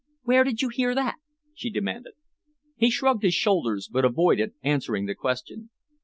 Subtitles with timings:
[0.23, 1.17] "Where did you hear that?"
[1.53, 2.13] she demanded.
[2.75, 5.69] He shrugged his shoulders, but avoided answering the question.